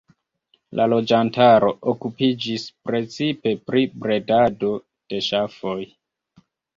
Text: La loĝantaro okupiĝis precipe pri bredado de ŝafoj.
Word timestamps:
La 0.77 0.85
loĝantaro 0.93 1.67
okupiĝis 1.91 2.65
precipe 2.89 3.53
pri 3.67 3.83
bredado 4.07 4.71
de 5.13 5.21
ŝafoj. 5.27 5.77